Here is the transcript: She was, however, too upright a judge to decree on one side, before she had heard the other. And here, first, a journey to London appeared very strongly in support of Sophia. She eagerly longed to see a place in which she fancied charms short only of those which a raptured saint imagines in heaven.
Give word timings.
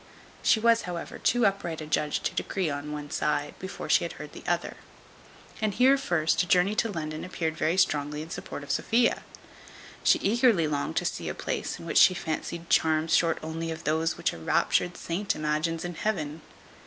She 0.41 0.59
was, 0.59 0.81
however, 0.89 1.19
too 1.19 1.45
upright 1.45 1.79
a 1.79 1.85
judge 1.85 2.21
to 2.21 2.33
decree 2.33 2.71
on 2.71 2.91
one 2.91 3.11
side, 3.11 3.53
before 3.59 3.87
she 3.87 4.03
had 4.03 4.13
heard 4.13 4.33
the 4.33 4.41
other. 4.47 4.77
And 5.61 5.75
here, 5.75 5.95
first, 5.95 6.41
a 6.41 6.47
journey 6.47 6.73
to 6.77 6.91
London 6.91 7.23
appeared 7.23 7.55
very 7.55 7.77
strongly 7.77 8.23
in 8.23 8.31
support 8.31 8.63
of 8.63 8.71
Sophia. 8.71 9.21
She 10.03 10.17
eagerly 10.17 10.67
longed 10.67 10.95
to 10.95 11.05
see 11.05 11.29
a 11.29 11.35
place 11.35 11.77
in 11.77 11.85
which 11.85 11.99
she 11.99 12.15
fancied 12.15 12.67
charms 12.67 13.15
short 13.15 13.37
only 13.43 13.69
of 13.69 13.83
those 13.83 14.17
which 14.17 14.33
a 14.33 14.39
raptured 14.39 14.97
saint 14.97 15.35
imagines 15.35 15.85
in 15.85 15.93
heaven. 15.93 16.41